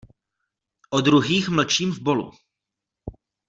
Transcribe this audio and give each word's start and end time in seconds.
O 0.89 1.01
druhých 1.01 1.49
mlčím 1.49 1.91
v 1.91 1.99
bolu. 2.01 2.31